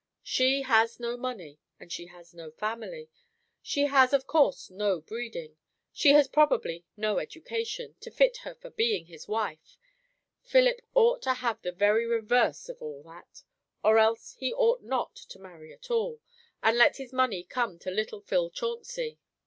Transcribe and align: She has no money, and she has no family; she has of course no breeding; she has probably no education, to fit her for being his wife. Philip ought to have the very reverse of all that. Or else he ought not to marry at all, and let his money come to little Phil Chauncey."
She 0.23 0.63
has 0.63 0.99
no 0.99 1.15
money, 1.15 1.59
and 1.79 1.91
she 1.91 2.07
has 2.07 2.33
no 2.33 2.49
family; 2.49 3.07
she 3.61 3.83
has 3.83 4.13
of 4.13 4.25
course 4.25 4.71
no 4.71 4.99
breeding; 4.99 5.57
she 5.93 6.13
has 6.13 6.27
probably 6.27 6.85
no 6.97 7.19
education, 7.19 7.93
to 7.99 8.09
fit 8.09 8.37
her 8.37 8.55
for 8.55 8.71
being 8.71 9.05
his 9.05 9.27
wife. 9.27 9.77
Philip 10.41 10.81
ought 10.95 11.21
to 11.21 11.35
have 11.35 11.61
the 11.61 11.71
very 11.71 12.07
reverse 12.07 12.67
of 12.67 12.81
all 12.81 13.03
that. 13.03 13.43
Or 13.83 13.99
else 13.99 14.33
he 14.39 14.51
ought 14.51 14.81
not 14.81 15.13
to 15.17 15.37
marry 15.37 15.71
at 15.71 15.91
all, 15.91 16.19
and 16.63 16.79
let 16.79 16.97
his 16.97 17.13
money 17.13 17.43
come 17.43 17.77
to 17.77 17.91
little 17.91 18.21
Phil 18.21 18.49
Chauncey." 18.49 19.19